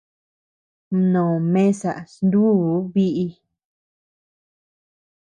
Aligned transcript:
Mnó 0.95 1.23
mesa 1.53 1.91
snuu 2.13 2.75
biʼi. 2.93 3.27